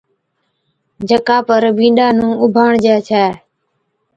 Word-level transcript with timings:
جڪا 1.09 1.37
پر 1.47 1.63
بِينڏا 1.77 2.07
نُون 2.17 2.33
اُڀاڻجي 2.43 2.95
ڇَي 3.07 3.25